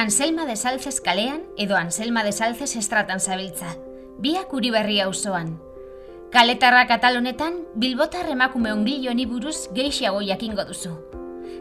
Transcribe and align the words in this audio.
Anselma 0.00 0.46
de 0.46 0.56
Salces 0.56 0.98
kalean 0.98 1.42
edo 1.58 1.76
Anselma 1.76 2.24
de 2.24 2.32
Salces 2.32 2.74
estratan 2.74 3.20
zabiltza. 3.20 3.76
Biak 4.16 4.54
uri 4.54 4.70
berri 4.70 4.98
auzoan. 5.04 5.58
Kaletarra 6.32 6.86
katalonetan, 6.88 7.66
bilbotar 7.74 8.30
emakume 8.30 8.72
ongilo 8.72 9.12
buruz 9.28 9.68
geixiago 9.74 10.22
jakingo 10.22 10.64
duzu. 10.64 10.96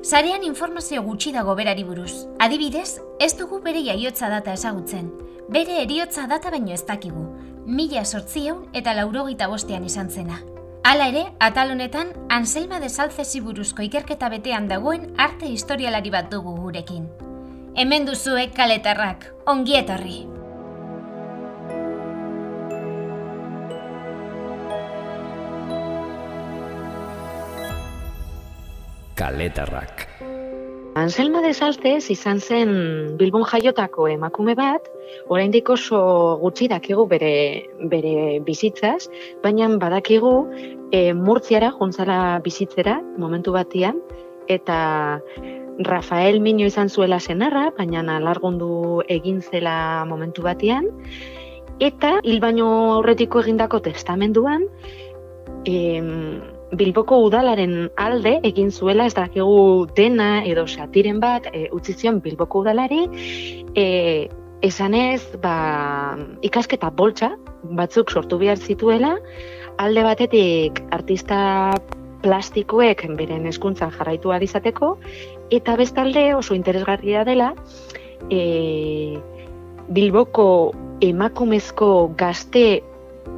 Zarean 0.06 0.46
informazio 0.46 1.04
gutxi 1.04 1.34
dago 1.34 1.54
berari 1.54 1.84
buruz. 1.84 2.28
Adibidez, 2.40 3.02
ez 3.20 3.36
dugu 3.38 3.60
bere 3.60 3.84
jaiotza 3.84 4.30
data 4.30 4.54
ezagutzen. 4.54 5.12
Bere 5.50 5.82
eriotza 5.82 6.26
data 6.26 6.50
baino 6.50 6.72
ez 6.72 6.86
dakigu. 6.86 7.28
Mila 7.66 8.06
sortzieun 8.06 8.70
eta 8.72 8.94
laurogeita 8.94 9.48
bostean 9.48 9.84
izan 9.84 10.10
zena. 10.10 10.40
Hala 10.86 11.10
ere, 11.10 11.26
atal 11.42 11.72
honetan, 11.72 12.14
Anselma 12.30 12.80
de 12.80 12.88
Salcesi 12.88 13.42
buruzko 13.42 13.82
ikerketa 13.82 14.30
betean 14.30 14.70
dagoen 14.70 15.14
arte 15.18 15.46
historialari 15.46 16.10
bat 16.10 16.32
dugu 16.32 16.56
gurekin. 16.56 17.10
Hemen 17.78 18.06
duzue 18.06 18.50
kaletarrak, 18.50 19.28
ongietorri! 19.46 20.26
Kaletarrak. 29.16 30.08
Anselma 30.98 31.44
de 31.46 31.54
Saltes 31.54 32.10
izan 32.10 32.40
zen 32.42 32.72
Bilbon 33.20 33.46
jaiotako 33.46 34.08
emakume 34.10 34.56
bat, 34.58 34.90
oraindik 35.30 35.70
oso 35.70 36.00
gutxi 36.42 36.68
dakigu 36.72 37.06
bere, 37.08 37.34
bere 37.92 38.40
bizitzaz, 38.48 39.06
baina 39.44 39.70
badakigu 39.78 40.34
e, 40.92 41.14
murtziara 41.14 41.70
jontzala 41.78 42.40
bizitzera 42.44 42.98
momentu 43.18 43.54
batian, 43.54 44.02
eta 44.50 45.22
Rafael 45.80 46.42
Miño 46.42 46.68
izan 46.68 46.90
zuela 46.90 47.20
senarra, 47.20 47.70
baina 47.78 48.04
alargundu 48.18 49.02
egin 49.08 49.42
zela 49.42 50.06
momentu 50.06 50.44
batian, 50.44 50.90
eta 51.80 52.20
hil 52.24 52.40
baino 52.44 52.70
aurretiko 53.00 53.40
egindako 53.40 53.80
testamenduan, 53.88 54.68
em, 55.66 56.42
Bilboko 56.70 57.18
udalaren 57.26 57.90
alde 57.98 58.36
egin 58.46 58.70
zuela 58.70 59.08
ez 59.10 59.16
dakigu 59.18 59.88
dena 59.98 60.44
edo 60.46 60.68
satiren 60.68 61.20
bat 61.20 61.48
e, 61.50 61.66
utzi 61.74 61.96
zion 61.98 62.20
Bilboko 62.22 62.62
udalari. 62.62 63.08
E, 63.74 64.30
esanez 64.62 65.24
ba, 65.42 66.18
ikasketa 66.46 66.92
boltsa 66.92 67.32
batzuk 67.80 68.12
sortu 68.12 68.38
behar 68.38 68.62
zituela. 68.62 69.16
Alde 69.82 70.04
batetik 70.04 70.84
artista 70.92 71.40
plastikoek 72.24 73.06
beren 73.18 73.46
hezkuntzan 73.46 73.92
jarraitu 73.92 74.34
izateko 74.42 74.98
eta 75.50 75.76
bestalde 75.76 76.36
oso 76.36 76.54
interesgarria 76.54 77.24
dela 77.24 77.54
e, 78.30 79.18
Bilboko 79.90 80.74
emakumezko 81.02 82.14
gazte 82.18 82.84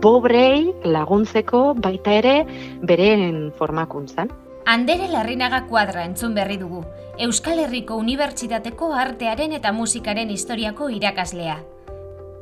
pobrei 0.01 0.73
laguntzeko 0.83 1.73
baita 1.75 2.11
ere 2.11 2.35
beren 2.81 3.51
formakuntzan. 3.57 4.31
Andere 4.65 5.07
Larrinaga 5.09 5.63
kuadra 5.67 6.03
entzun 6.05 6.35
berri 6.35 6.57
dugu, 6.57 6.83
Euskal 7.19 7.59
Herriko 7.59 7.97
Unibertsitateko 8.01 8.91
artearen 8.93 9.53
eta 9.57 9.71
musikaren 9.71 10.29
historiako 10.29 10.89
irakaslea. 10.89 11.59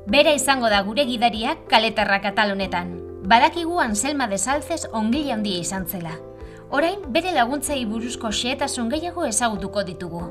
Bera 0.10 0.34
izango 0.34 0.70
da 0.70 0.82
gure 0.84 1.06
gidariak 1.06 1.67
kaletarra 1.70 2.20
katalonetan. 2.22 2.98
Badakigu 3.30 3.80
Anselma 3.80 4.28
de 4.28 4.38
Salces 4.38 4.88
ongile 4.92 5.34
handia 5.34 5.60
izan 5.60 5.86
zela. 5.86 6.17
Orain, 6.70 7.00
bere 7.09 7.31
laguntzei 7.34 7.80
buruzko 7.89 8.30
xeetasun 8.30 8.92
gehiago 8.92 9.23
ezagutuko 9.25 9.81
ditugu. 9.88 10.22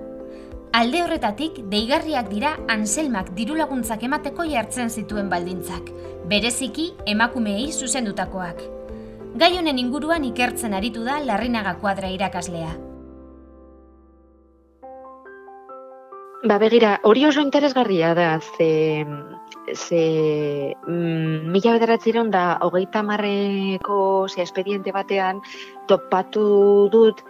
Alde 0.79 1.01
horretatik, 1.03 1.57
deigarriak 1.73 2.29
dira 2.31 2.53
Anselmak 2.71 3.33
diru 3.35 3.57
laguntzak 3.59 4.05
emateko 4.07 4.47
jartzen 4.47 4.93
zituen 4.93 5.33
baldintzak, 5.33 5.91
bereziki 6.31 6.93
emakumeei 7.11 7.73
zuzendutakoak. 7.73 8.63
Gai 9.41 9.51
honen 9.59 9.83
inguruan 9.83 10.29
ikertzen 10.31 10.79
aritu 10.79 11.03
da 11.09 11.19
Larrinaga 11.25 11.75
kuadra 11.83 12.13
irakaslea. 12.15 12.71
Ba 16.47 16.59
begira, 16.63 17.01
hori 17.03 17.25
oso 17.27 17.43
interesgarria 17.43 18.13
da, 18.15 18.39
ze, 18.39 19.05
ze 19.75 20.03
mm, 20.87 21.51
mila 21.51 21.73
bederatzeron 21.75 22.31
da 22.31 22.59
hogeita 22.63 23.03
marreko 23.03 24.29
ze 24.29 24.43
espediente 24.43 24.93
batean 24.93 25.43
topatu 25.89 26.89
dut 26.93 27.25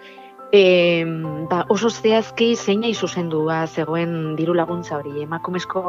E, 0.50 1.04
ba, 1.50 1.66
oso 1.68 1.90
zehazki 1.90 2.54
zeinai 2.56 2.94
zuzendua 2.94 3.66
zegoen 3.66 4.34
diru 4.36 4.54
laguntza 4.56 4.96
hori, 4.96 5.20
emakumezko 5.26 5.82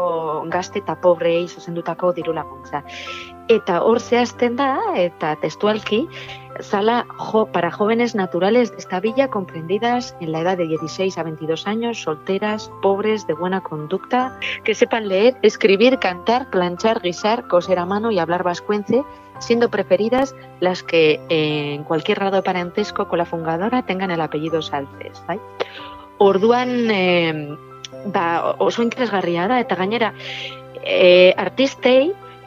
gazte 0.51 0.81
eta 0.81 0.97
pobrei 1.00 1.47
zuzendutako 1.47 2.12
diru 2.18 2.36
laguntza. 2.36 2.84
Eta 3.47 3.80
hor 3.88 4.01
zehazten 4.03 4.57
da, 4.59 4.74
eta 5.00 5.38
testualki, 5.40 6.01
zala 6.62 7.06
jo, 7.18 7.46
para 7.47 7.72
jóvenes 7.72 8.16
naturales 8.16 8.72
de 8.72 8.78
esta 8.78 9.00
villa 9.00 9.30
comprendidas 9.30 10.16
en 10.20 10.31
la 10.31 10.42
edad 10.42 10.58
de 10.58 10.68
16 10.68 11.18
a 11.18 11.24
22 11.24 11.68
años, 11.68 12.02
solteras, 12.02 12.72
pobres, 12.81 13.28
de 13.28 13.34
buena 13.34 13.62
conducta, 13.62 14.38
que 14.64 14.75
sepan 14.75 15.08
leer, 15.08 15.38
escribir, 15.42 16.00
cantar, 16.00 16.50
planchar, 16.50 17.02
guisar, 17.02 17.48
coser 17.48 17.80
a 17.80 17.86
mano 17.86 18.12
y 18.12 18.19
hablar 18.19 18.44
vascuence, 18.44 19.03
siendo 19.40 19.69
preferidas 19.69 20.36
las 20.59 20.84
que 20.84 21.19
eh, 21.30 21.74
en 21.74 21.84
cualquier 21.84 22.19
grado 22.19 22.38
de 22.38 22.44
parentesco 22.44 23.08
con 23.08 23.18
la 23.19 23.25
fundadora 23.25 23.86
tengan 23.86 24.12
el 24.12 24.22
apellido 24.22 24.62
Salces. 24.62 25.24
Orduan, 26.18 26.92
eh, 26.92 27.58
ba, 28.06 28.56
oso 28.58 28.84
interesgarria 28.84 29.48
da, 29.48 29.59
eh, 30.84 31.34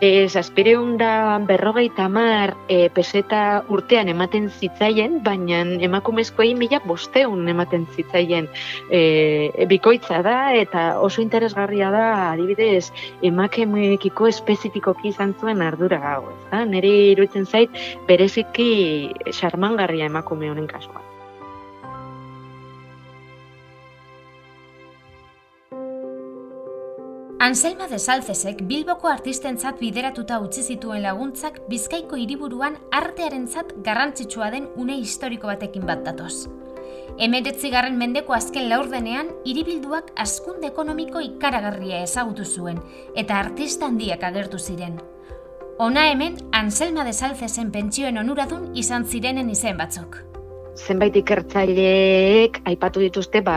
e, 0.02 0.28
zazpireun 0.28 0.96
da 0.98 1.38
berrogeita 1.46 2.08
mar 2.10 2.56
e, 2.68 2.90
peseta 2.90 3.62
urtean 3.70 4.10
ematen 4.10 4.48
zitzaien, 4.50 5.20
baina 5.22 5.60
emakumezkoei 5.86 6.56
mila 6.58 6.80
bosteun 6.84 7.46
ematen 7.52 7.86
zitzaien 7.94 8.48
e, 8.90 9.66
bikoitza 9.70 10.18
da, 10.26 10.36
eta 10.58 10.98
oso 11.06 11.22
interesgarria 11.22 11.92
da, 11.94 12.08
adibidez, 12.32 12.90
emakumekiko 13.30 14.26
espezifikoki 14.32 15.14
izan 15.14 15.36
zuen 15.38 15.62
ardura 15.62 16.02
gau. 16.02 16.34
Neri 16.74 16.92
iruditzen 17.14 17.46
zait, 17.46 17.80
bereziki 18.10 18.69
xarmangarria 19.30 20.10
emakume 20.10 20.50
honen 20.50 20.66
kasua. 20.66 21.11
Anselma 27.42 27.88
de 27.88 27.98
Salcesek 27.98 28.60
Bilboko 28.69 29.08
artistentzat 29.10 29.80
bideratuta 29.82 30.36
utzi 30.44 30.62
zituen 30.62 31.03
laguntzak 31.03 31.56
Bizkaiko 31.66 32.14
hiriburuan 32.14 32.76
artearentzat 32.94 33.72
garrantzitsua 33.82 34.53
den 34.54 34.69
une 34.78 34.94
historiko 35.00 35.50
batekin 35.50 35.82
bat 35.88 36.04
datoz. 36.06 36.47
Emeretzigarren 37.19 37.98
mendeko 37.98 38.38
azken 38.38 38.69
laurdenean, 38.70 39.34
hiribilduak 39.42 40.14
askunde 40.14 40.70
ekonomiko 40.70 41.19
ikaragarria 41.32 42.04
ezagutu 42.06 42.47
zuen 42.47 42.78
eta 43.16 43.42
artista 43.42 43.91
handiak 43.91 44.22
agertu 44.22 44.62
ziren. 44.62 45.00
Ona 45.82 46.12
hemen, 46.12 46.38
Anselma 46.52 47.02
de 47.02 47.12
Salcesen 47.12 47.75
pentsioen 47.75 48.22
onuradun 48.22 48.70
izan 48.78 49.02
zirenen 49.02 49.50
izen 49.50 49.82
batzuk 49.82 50.22
zenbait 50.76 51.16
ikertzaileek 51.16 52.62
aipatu 52.64 53.00
dituzte 53.04 53.42
ba, 53.44 53.56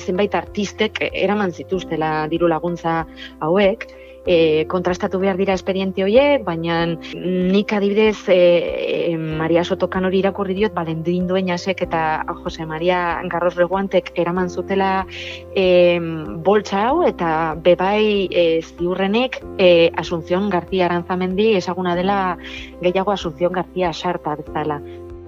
zenbait 0.00 0.34
artistek 0.34 0.98
eraman 1.12 1.52
zituztela 1.52 2.14
diru 2.32 2.48
laguntza 2.50 3.02
hauek 3.40 3.86
e, 4.26 4.66
kontrastatu 4.68 5.18
behar 5.18 5.36
dira 5.36 5.54
esperiente 5.54 6.02
horiek, 6.04 6.44
baina 6.46 6.84
nik 6.86 7.72
adibidez 7.74 8.28
e, 8.30 9.16
Maria 9.18 9.64
Sotokan 9.64 10.06
hori 10.06 10.20
irakurri 10.22 10.54
diot, 10.54 10.74
balen 10.74 11.02
duen 11.02 11.48
jasek 11.50 11.82
eta 11.86 12.24
Jose 12.42 12.66
Maria 12.66 13.20
Garros 13.30 13.56
Reguantek 13.56 14.12
eraman 14.18 14.50
zutela 14.50 15.06
e, 15.54 15.98
boltsa 16.44 16.88
hau 16.88 17.02
eta 17.06 17.54
bebai 17.62 18.28
e, 18.30 18.62
ziurrenek 18.62 19.42
e, 19.58 19.90
Asunción 19.96 20.50
García 20.50 20.86
Aranzamendi 20.86 21.54
ezaguna 21.56 21.96
dela 21.96 22.38
gehiago 22.80 23.12
Asunción 23.12 23.52
García 23.52 23.92
Sarta 23.92 24.36
bezala. 24.36 24.80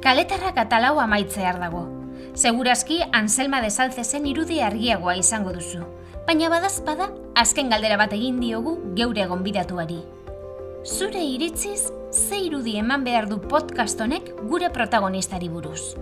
Kaletarra 0.05 0.51
katalau 0.53 0.99
amaitzear 1.01 1.57
dago. 1.57 1.87
Segurazki 2.37 2.99
Anselma 3.17 3.63
de 3.63 3.71
Salcesen 3.71 4.27
irudi 4.29 4.59
argiagoa 4.61 5.15
izango 5.17 5.55
duzu. 5.57 5.81
Baina 6.27 6.51
badazpada, 6.53 7.07
azken 7.41 7.71
galdera 7.73 7.97
bat 7.97 8.13
egin 8.13 8.37
diogu 8.43 8.75
geure 8.99 9.25
gonbidatuari. 9.31 10.03
Zure 10.85 11.25
iritziz, 11.25 11.89
ze 12.13 12.43
irudi 12.45 12.77
eman 12.83 13.09
behar 13.09 13.31
du 13.33 13.41
podcast 13.41 14.05
honek 14.05 14.29
gure 14.45 14.69
protagonistari 14.77 15.49
buruz. 15.49 15.95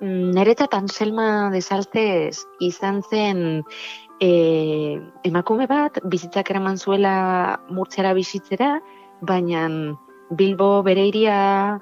Mm, 0.00 0.34
Neretzat 0.34 0.74
Anselma 0.74 1.52
de 1.54 1.62
Salces 1.62 2.42
izan 2.58 3.04
zen 3.06 3.62
e, 4.18 4.98
emakume 5.22 5.70
bat, 5.70 6.02
bizitzak 6.02 6.50
eraman 6.50 6.74
zuela 6.74 7.60
murtzera 7.70 8.18
bizitzera, 8.18 8.80
baina 9.22 9.68
Bilbo 10.36 10.82
bere 10.82 11.06
iria 11.08 11.80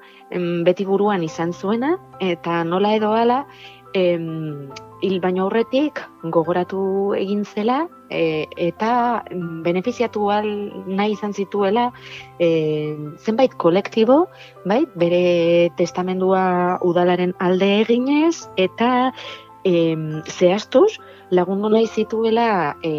beti 0.65 0.85
buruan 0.85 1.23
izan 1.23 1.53
zuena, 1.53 1.97
eta 2.19 2.63
nola 2.63 2.95
edo 2.97 3.11
ala, 3.13 3.43
em, 3.93 4.69
hil 5.03 5.19
baino 5.21 5.45
aurretik 5.45 5.99
gogoratu 6.33 7.13
egin 7.17 7.43
zela 7.43 7.83
e, 8.09 8.45
eta 8.69 9.23
benefiziatu 9.65 10.29
al 10.31 10.47
nahi 10.87 11.15
izan 11.17 11.33
zituela 11.33 11.89
e, 12.39 12.49
zenbait 13.19 13.55
kolektibo, 13.59 14.27
bai, 14.65 14.83
bere 14.95 15.71
testamendua 15.77 16.79
udalaren 16.87 17.35
alde 17.43 17.69
eginez 17.81 18.47
eta 18.55 19.11
e, 19.67 19.95
zehaztuz 20.37 20.99
lagundu 21.31 21.71
nahi 21.73 21.87
zituela 21.87 22.77
e, 22.83 22.93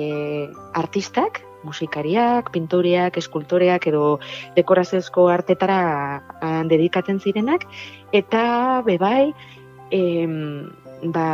artistak, 0.75 1.44
musikariak, 1.65 2.51
pintoriak, 2.55 3.19
eskultoreak 3.21 3.89
edo 3.91 4.19
dekoraziozko 4.57 5.29
artetara 5.33 5.81
dedikatzen 6.71 7.21
zirenak, 7.21 7.67
eta 8.13 8.83
bebai, 8.87 9.33
em, 9.91 10.71
ba, 11.15 11.27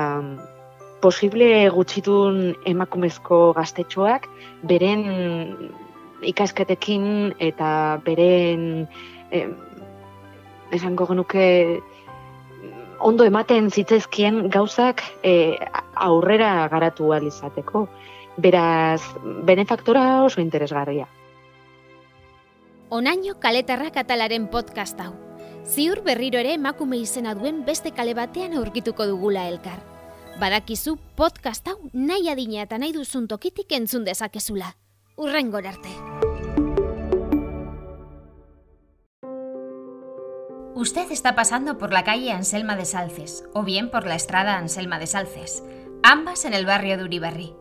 posible 1.01 1.69
gutxitun 1.73 2.41
emakumezko 2.69 3.53
gaztetxoak 3.57 4.27
beren 4.69 5.07
ikasketekin 6.21 7.35
eta 7.41 7.71
beren 8.05 8.67
em, 9.33 9.55
esango 10.77 11.07
genuke 11.09 11.47
ondo 13.01 13.25
ematen 13.25 13.71
zitzezkien 13.71 14.49
gauzak 14.53 15.03
e, 15.25 15.57
aurrera 15.95 16.69
garatu 16.69 17.13
izateko. 17.15 17.89
Beraz, 18.37 19.03
benefaktora 19.45 20.23
oso 20.25 20.41
interesgarria. 20.41 21.09
Onaino 22.89 23.39
kaletarra 23.39 23.91
katalaren 23.91 24.49
podcast 24.49 24.99
hau. 25.01 25.13
Ziur 25.67 26.01
berriro 26.03 26.41
ere 26.41 26.55
emakume 26.57 26.99
izena 26.99 27.35
duen 27.35 27.65
beste 27.67 27.93
kale 27.95 28.15
batean 28.15 28.57
aurkituko 28.59 29.07
dugula 29.07 29.47
elkar. 29.49 29.79
Badakizu 30.41 30.97
podcast 31.17 31.69
hau 31.69 31.77
nahi 31.93 32.31
adina 32.33 32.65
eta 32.65 32.79
nahi 32.79 32.95
duzun 32.97 33.29
tokitik 33.29 33.71
entzun 33.77 34.05
dezakezula. 34.05 34.75
Urrengor 35.17 35.67
arte. 35.67 35.93
Usted 40.75 41.11
está 41.13 41.35
pasando 41.35 41.77
por 41.77 41.93
la 41.93 42.05
calle 42.05 42.33
Anselma 42.33 42.75
de 42.75 42.87
Salces 42.87 43.45
o 43.53 43.65
bien 43.65 43.91
por 43.91 44.07
la 44.07 44.15
estrada 44.15 44.57
Anselma 44.57 44.99
de 44.99 45.07
Salces, 45.07 45.63
ambas 46.03 46.47
en 46.47 46.55
el 46.55 46.65
barrio 46.65 46.97
de 46.97 47.05
Uribarri. 47.05 47.60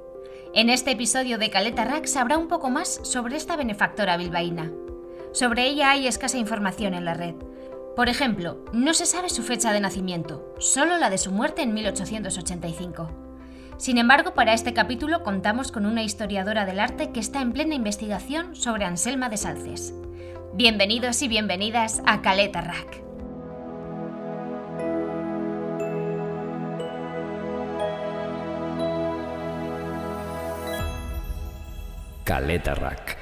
En 0.51 0.71
este 0.71 0.91
episodio 0.91 1.37
de 1.37 1.51
Caleta 1.51 1.85
Rack 1.85 2.07
sabrá 2.07 2.35
un 2.35 2.47
poco 2.47 2.71
más 2.71 3.01
sobre 3.03 3.37
esta 3.37 3.55
benefactora 3.55 4.17
bilbaína. 4.17 4.71
Sobre 5.31 5.67
ella 5.67 5.91
hay 5.91 6.07
escasa 6.07 6.39
información 6.39 6.95
en 6.95 7.05
la 7.05 7.13
red. 7.13 7.35
Por 7.95 8.09
ejemplo, 8.09 8.57
no 8.73 8.95
se 8.95 9.05
sabe 9.05 9.29
su 9.29 9.43
fecha 9.43 9.71
de 9.71 9.79
nacimiento, 9.79 10.55
solo 10.57 10.97
la 10.97 11.11
de 11.11 11.19
su 11.19 11.31
muerte 11.31 11.61
en 11.61 11.75
1885. 11.75 13.11
Sin 13.77 13.99
embargo, 13.99 14.33
para 14.33 14.53
este 14.53 14.73
capítulo 14.73 15.21
contamos 15.21 15.71
con 15.71 15.85
una 15.85 16.01
historiadora 16.01 16.65
del 16.65 16.79
arte 16.79 17.11
que 17.11 17.19
está 17.19 17.41
en 17.41 17.53
plena 17.53 17.75
investigación 17.75 18.55
sobre 18.55 18.85
Anselma 18.85 19.29
de 19.29 19.37
Salces. 19.37 19.93
Bienvenidos 20.55 21.21
y 21.21 21.27
bienvenidas 21.27 22.01
a 22.07 22.23
Caleta 22.23 22.61
Rack. 22.61 23.08
Caleta 32.29 32.75
Rack. 32.75 33.17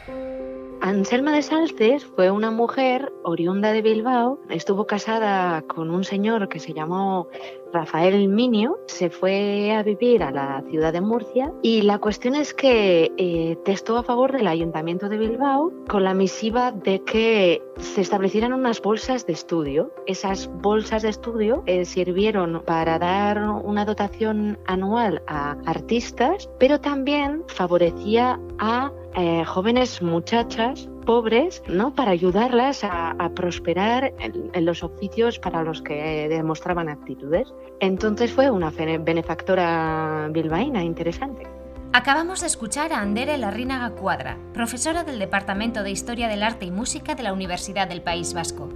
Anselma 0.81 1.31
de 1.31 1.41
Salces 1.41 2.05
fue 2.05 2.29
una 2.29 2.51
mujer 2.51 3.13
oriunda 3.23 3.71
de 3.71 3.81
Bilbao, 3.81 4.37
estuvo 4.49 4.85
casada 4.85 5.61
con 5.61 5.91
un 5.91 6.03
señor 6.03 6.49
que 6.49 6.59
se 6.59 6.73
llamó 6.73 7.29
Rafael 7.73 8.27
Minio, 8.27 8.79
se 8.87 9.09
fue 9.09 9.71
a 9.71 9.83
vivir 9.83 10.23
a 10.23 10.31
la 10.31 10.63
ciudad 10.69 10.93
de 10.93 11.01
Murcia 11.01 11.53
y 11.61 11.81
la 11.81 11.99
cuestión 11.99 12.35
es 12.35 12.53
que 12.53 13.11
eh, 13.17 13.57
testó 13.63 13.97
a 13.97 14.03
favor 14.03 14.31
del 14.31 14.47
ayuntamiento 14.47 15.09
de 15.09 15.17
Bilbao 15.17 15.71
con 15.87 16.03
la 16.03 16.13
misiva 16.13 16.71
de 16.71 17.03
que 17.03 17.61
se 17.77 18.01
establecieran 18.01 18.53
unas 18.53 18.81
bolsas 18.81 19.25
de 19.25 19.33
estudio. 19.33 19.91
Esas 20.05 20.49
bolsas 20.61 21.03
de 21.03 21.09
estudio 21.09 21.63
eh, 21.65 21.85
sirvieron 21.85 22.63
para 22.65 22.99
dar 22.99 23.49
una 23.49 23.85
dotación 23.85 24.57
anual 24.65 25.21
a 25.27 25.57
artistas, 25.65 26.49
pero 26.59 26.79
también 26.79 27.43
favorecía 27.47 28.39
a 28.59 28.91
eh, 29.15 29.43
jóvenes 29.45 30.01
muchachas 30.01 30.89
pobres, 31.07 31.63
¿no? 31.69 31.95
Para 31.95 32.11
ayudarlas 32.11 32.83
a, 32.83 33.15
prosperar 33.33 34.13
en, 34.19 34.65
los 34.65 34.83
oficios 34.83 35.39
para 35.39 35.63
los 35.63 35.81
que 35.81 36.27
demostraban 36.27 36.89
aptitudes. 36.89 37.47
Entonces 37.79 38.31
fue 38.33 38.51
una 38.51 38.71
benefactora 38.71 40.27
bilbaína 40.31 40.83
interesante. 40.83 41.47
Acabamos 41.93 42.41
de 42.41 42.47
escuchar 42.47 42.91
a 42.91 42.99
Andere 42.99 43.37
Larrínaga 43.37 43.91
Cuadra, 43.91 44.37
profesora 44.53 45.05
del 45.05 45.17
Departamento 45.17 45.81
de 45.81 45.91
Historia 45.91 46.27
del 46.27 46.43
Arte 46.43 46.65
y 46.65 46.71
Música 46.71 47.15
de 47.15 47.23
la 47.23 47.31
Universidad 47.31 47.87
del 47.87 48.01
País 48.01 48.33
Vasco. 48.33 48.67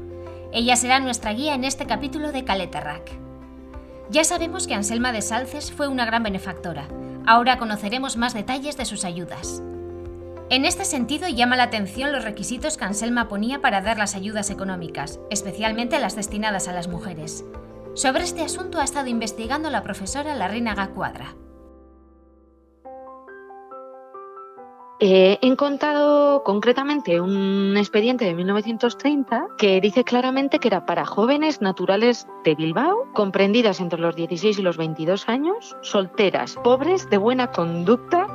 Ella 0.53 0.77
será 0.77 1.01
nuestra 1.01 1.33
guía 1.33 1.53
en 1.53 1.65
este 1.65 1.85
capítulo 1.85 2.31
de 2.31 2.45
Caleta 2.45 2.79
Rack. 2.79 3.11
Ya 4.09 4.23
sabemos 4.23 4.67
que 4.67 4.73
Anselma 4.73 5.11
de 5.11 5.21
Salces 5.21 5.73
fue 5.73 5.89
una 5.89 6.05
gran 6.05 6.23
benefactora. 6.23 6.87
Ahora 7.27 7.57
conoceremos 7.57 8.15
más 8.15 8.33
detalles 8.33 8.77
de 8.77 8.85
sus 8.85 9.03
ayudas. 9.03 9.61
En 10.51 10.65
este 10.65 10.83
sentido, 10.83 11.29
llama 11.29 11.55
la 11.55 11.63
atención 11.63 12.11
los 12.11 12.25
requisitos 12.25 12.75
que 12.75 12.83
Anselma 12.83 13.29
ponía 13.29 13.61
para 13.61 13.79
dar 13.79 13.97
las 13.97 14.15
ayudas 14.15 14.49
económicas, 14.49 15.17
especialmente 15.29 15.97
las 15.97 16.17
destinadas 16.17 16.67
a 16.67 16.73
las 16.73 16.89
mujeres. 16.89 17.45
Sobre 17.93 18.25
este 18.25 18.41
asunto 18.41 18.77
ha 18.77 18.83
estado 18.83 19.07
investigando 19.07 19.69
la 19.69 19.81
profesora 19.81 20.35
Larrinaga 20.35 20.89
Cuadra. 20.89 21.35
He 25.03 25.39
encontrado 25.41 26.43
concretamente 26.43 27.19
un 27.21 27.75
expediente 27.75 28.25
de 28.25 28.35
1930 28.35 29.47
que 29.57 29.81
dice 29.81 30.03
claramente 30.03 30.59
que 30.59 30.67
era 30.67 30.85
para 30.85 31.05
jóvenes 31.05 31.59
naturales 31.59 32.27
de 32.43 32.53
Bilbao, 32.53 33.11
comprendidas 33.13 33.79
entre 33.79 33.99
los 33.99 34.15
16 34.15 34.59
y 34.59 34.61
los 34.61 34.77
22 34.77 35.27
años, 35.27 35.75
solteras, 35.81 36.55
pobres, 36.63 37.09
de 37.09 37.17
buena 37.17 37.51
conducta, 37.51 38.27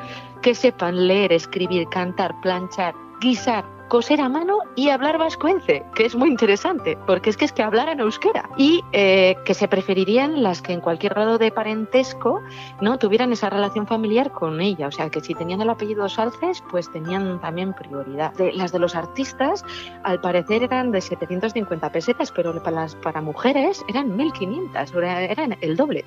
que 0.46 0.54
sepan 0.54 1.08
leer, 1.08 1.32
escribir, 1.32 1.88
cantar, 1.88 2.40
planchar, 2.40 2.94
guisar, 3.20 3.64
coser 3.88 4.20
a 4.20 4.28
mano 4.28 4.60
y 4.76 4.90
hablar 4.90 5.19
vascuence, 5.19 5.84
que 5.96 6.06
es 6.06 6.14
muy 6.14 6.28
interesante, 6.28 6.96
porque 7.04 7.31
es 7.31 7.37
que 7.37 7.46
es 7.46 7.52
que 7.52 7.64
hablaran 7.64 7.98
euskera. 7.98 8.48
Y 8.56 8.84
eh, 8.93 9.34
que 9.44 9.54
se 9.54 9.66
preferirían 9.66 10.44
las 10.44 10.62
que 10.62 10.72
en 10.72 10.81
cualquier 10.81 11.14
grado 11.14 11.38
de 11.38 11.50
parentesco 11.50 12.44
no 12.81 12.96
tuvieran 12.96 13.32
esa 13.32 13.50
relación 13.50 13.88
familiar 13.88 14.31
con 14.31 14.60
ella. 14.60 14.86
O 14.86 14.93
sea, 14.93 15.10
que 15.10 15.20
si 15.20 15.34
tenían 15.34 15.62
el 15.62 15.69
apellido 15.69 16.08
Salces, 16.08 16.62
pues 16.70 16.93
tenían 16.93 17.41
también 17.41 17.72
prioridad. 17.72 18.32
las 18.55 18.70
de 18.70 18.79
los 18.79 18.94
artistas, 18.94 19.65
al 20.05 20.20
parecer 20.20 20.62
eran 20.62 20.93
de 20.93 21.00
750 21.00 21.91
pesetas, 21.91 22.31
pero 22.31 22.55
para, 22.62 22.82
las, 22.82 22.94
para 22.94 23.20
mujeres 23.20 23.84
eran 23.88 24.17
1500, 24.17 24.93
eran 24.94 25.56
el 25.60 25.76
doble. 25.76 26.05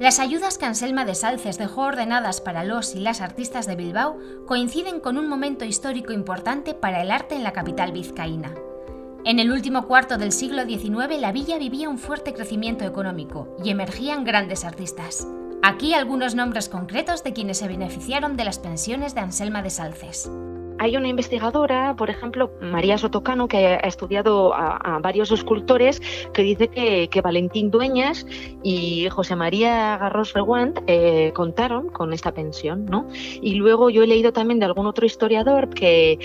Las 0.00 0.20
ayudas 0.20 0.58
que 0.58 0.64
Anselma 0.64 1.04
de 1.04 1.16
Salces 1.16 1.58
dejó 1.58 1.82
ordenadas 1.82 2.40
para 2.40 2.62
los 2.62 2.94
y 2.94 3.00
las 3.00 3.20
artistas 3.20 3.66
de 3.66 3.74
Bilbao 3.74 4.16
coinciden 4.46 5.00
con 5.00 5.18
un 5.18 5.28
momento 5.28 5.64
histórico 5.64 6.12
importante 6.12 6.72
para 6.72 7.02
el 7.02 7.10
arte 7.10 7.34
en 7.34 7.42
la 7.42 7.52
capital 7.52 7.90
vizcaína. 7.90 8.54
En 9.24 9.40
el 9.40 9.50
último 9.50 9.88
cuarto 9.88 10.16
del 10.16 10.30
siglo 10.30 10.64
XIX 10.64 11.20
la 11.20 11.32
villa 11.32 11.58
vivía 11.58 11.88
un 11.88 11.98
fuerte 11.98 12.32
crecimiento 12.32 12.84
económico 12.84 13.56
y 13.64 13.70
emergían 13.70 14.22
grandes 14.22 14.64
artistas. 14.64 15.26
Aquí 15.64 15.94
algunos 15.94 16.36
nombres 16.36 16.68
concretos 16.68 17.24
de 17.24 17.32
quienes 17.32 17.58
se 17.58 17.66
beneficiaron 17.66 18.36
de 18.36 18.44
las 18.44 18.60
pensiones 18.60 19.16
de 19.16 19.22
Anselma 19.22 19.62
de 19.62 19.70
Salces. 19.70 20.30
Hay 20.78 20.96
una 20.96 21.08
investigadora, 21.08 21.94
por 21.96 22.08
ejemplo, 22.10 22.52
María 22.60 22.98
Sotocano, 22.98 23.48
que 23.48 23.66
ha 23.66 23.86
estudiado 23.88 24.54
a, 24.54 24.98
varios 25.00 25.30
escultores, 25.32 26.00
que 26.32 26.42
dice 26.42 26.68
que, 26.68 27.20
Valentín 27.20 27.70
Dueñas 27.70 28.24
y 28.62 29.08
José 29.10 29.34
María 29.34 29.98
Garros 29.98 30.32
Reguant 30.34 30.78
eh, 30.86 31.32
contaron 31.34 31.88
con 31.88 32.12
esta 32.12 32.32
pensión, 32.32 32.86
¿no? 32.86 33.08
Y 33.42 33.54
luego 33.54 33.90
yo 33.90 34.04
he 34.04 34.06
leído 34.06 34.32
también 34.32 34.60
de 34.60 34.66
algún 34.66 34.86
otro 34.86 35.04
historiador 35.04 35.68
que 35.68 36.18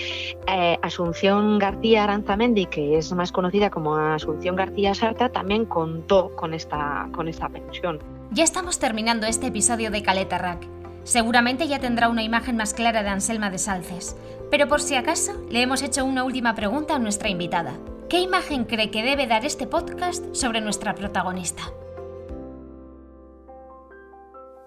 eh, 0.46 0.78
Asunción 0.82 1.58
García 1.58 2.04
Aranzamendi, 2.04 2.66
que 2.66 2.96
es 2.96 3.12
más 3.12 3.32
conocida 3.32 3.70
como 3.70 3.96
Asunción 3.96 4.54
García 4.54 4.94
Sarta, 4.94 5.30
también 5.30 5.64
contó 5.64 6.30
con 6.36 6.54
esta, 6.54 7.08
con 7.12 7.26
esta 7.26 7.48
pensión. 7.48 7.98
Ya 8.30 8.44
estamos 8.44 8.78
terminando 8.78 9.26
este 9.26 9.48
episodio 9.48 9.90
de 9.90 10.02
Caleta 10.02 10.38
Rack. 10.38 10.73
Seguramente 11.04 11.68
ya 11.68 11.78
tendrá 11.78 12.08
una 12.08 12.22
imagen 12.22 12.56
más 12.56 12.72
clara 12.72 13.02
de 13.02 13.10
Anselma 13.10 13.50
de 13.50 13.58
Salces, 13.58 14.16
pero 14.50 14.68
por 14.68 14.80
si 14.80 14.94
acaso 14.94 15.32
le 15.50 15.60
hemos 15.60 15.82
hecho 15.82 16.02
una 16.04 16.24
última 16.24 16.54
pregunta 16.54 16.96
a 16.96 16.98
nuestra 16.98 17.28
invitada. 17.28 17.74
¿Qué 18.08 18.20
imagen 18.20 18.64
cree 18.64 18.90
que 18.90 19.02
debe 19.02 19.26
dar 19.26 19.44
este 19.44 19.66
podcast 19.66 20.34
sobre 20.34 20.62
nuestra 20.62 20.94
protagonista? 20.94 21.62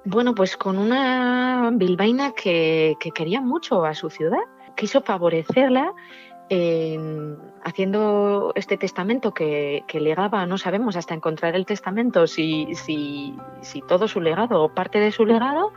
Bueno, 0.06 0.36
pues 0.36 0.58
con 0.58 0.78
una 0.78 1.72
bilbaína 1.74 2.32
que, 2.34 2.96
quería 3.16 3.42
mucho 3.42 3.84
a 3.84 3.96
su 3.96 4.10
ciudad, 4.12 4.40
quiso 4.76 5.02
favorecerla 5.02 5.94
haciendo 7.64 8.54
este 8.56 8.78
testamento 8.78 9.34
que, 9.34 9.84
legaba, 9.94 10.46
no 10.46 10.58
sabemos 10.60 10.96
hasta 10.96 11.16
encontrar 11.16 11.56
el 11.56 11.66
testamento 11.66 12.28
si, 12.28 12.74
si, 12.76 13.36
si 13.62 13.82
todo 13.82 14.08
su 14.08 14.22
legado 14.22 14.64
o 14.64 14.70
parte 14.70 15.00
de 15.00 15.12
su 15.12 15.26
legado, 15.26 15.74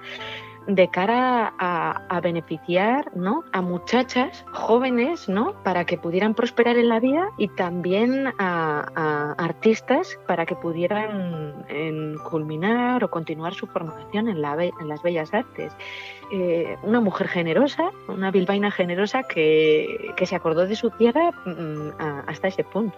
de 0.67 0.89
cara 0.89 1.53
a, 1.59 2.21
beneficiar 2.21 3.11
¿no? 3.17 3.45
a 3.53 3.61
muchachas 3.61 4.45
jóvenes 4.53 5.29
¿no? 5.29 5.55
para 5.63 5.85
que 5.85 5.97
pudieran 5.97 6.35
prosperar 6.35 6.77
en 6.77 6.89
la 6.89 7.01
vida 7.01 7.29
y 7.39 7.49
también 7.49 8.33
a, 8.39 9.35
artistas 9.39 10.19
para 10.27 10.47
que 10.47 10.55
pudieran 10.55 11.65
culminar 12.31 13.03
o 13.05 13.11
continuar 13.11 13.55
su 13.55 13.67
formación 13.67 14.29
en, 14.29 14.43
la, 14.43 14.63
en 14.65 14.89
las 14.89 15.03
bellas 15.03 15.33
artes. 15.33 15.73
Eh, 16.33 16.77
una 16.83 17.01
mujer 17.01 17.29
generosa, 17.29 17.91
una 18.09 18.31
bilbaína 18.31 18.71
generosa 18.71 19.23
que, 19.25 20.13
que 20.17 20.27
se 20.27 20.37
acordó 20.37 20.67
de 20.67 20.77
su 20.77 20.91
tierra 20.91 21.33
mm, 21.45 21.91
hasta 22.27 22.49
ese 22.49 22.65
punto. 22.65 22.97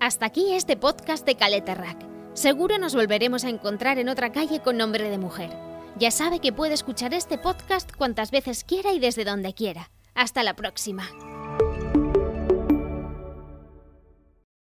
Hasta 0.00 0.26
aquí 0.26 0.54
este 0.54 0.76
podcast 0.76 1.26
de 1.26 1.34
Caleta 1.34 1.74
Rack. 1.74 2.17
Seguro 2.38 2.78
nos 2.78 2.94
volveremos 2.94 3.42
a 3.42 3.48
encontrar 3.48 3.98
en 3.98 4.08
otra 4.08 4.30
calle 4.30 4.60
con 4.60 4.76
nombre 4.76 5.10
de 5.10 5.18
mujer. 5.18 5.50
Ya 5.98 6.12
sabe 6.12 6.38
que 6.38 6.52
puede 6.52 6.72
escuchar 6.72 7.12
este 7.12 7.36
podcast 7.36 7.90
cuantas 7.96 8.30
veces 8.30 8.62
quiera 8.62 8.92
y 8.92 9.00
desde 9.00 9.24
donde 9.24 9.54
quiera. 9.54 9.90
Hasta 10.14 10.44
la 10.44 10.54
próxima. 10.54 11.08